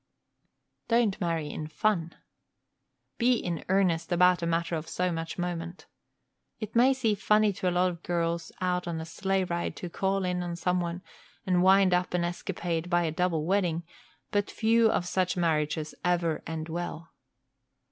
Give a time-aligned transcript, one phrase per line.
[0.87, 2.15] Don't marry in fun.
[3.19, 5.85] Be in earnest about a matter of so much moment.
[6.59, 9.91] It may seem funny to a lot of girls out on a sleigh ride to
[9.91, 11.03] call in some one
[11.45, 13.83] and wind up an escapade by a double wedding;
[14.31, 17.11] but few of such marriages ever end well.